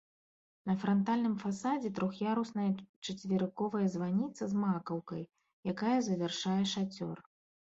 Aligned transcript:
На 0.69 0.73
франтальным 0.83 1.33
фасадзе 1.43 1.91
трох'ярусная 1.99 2.65
чацверыковая 3.05 3.83
званіца 3.97 4.43
з 4.55 4.63
макаўкай, 4.65 5.23
якая 5.75 5.97
завяршае 6.09 6.59
шацёр. 6.75 7.17